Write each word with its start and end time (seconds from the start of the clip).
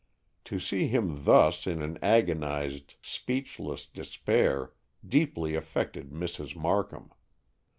To 0.45 0.59
see 0.59 0.87
him 0.87 1.25
thus 1.25 1.67
in 1.67 1.79
an 1.83 1.99
agonized, 2.01 2.95
speechless 3.03 3.85
despair 3.85 4.73
deeply 5.07 5.53
affected 5.53 6.09
Mrs. 6.09 6.55
Markham. 6.55 7.11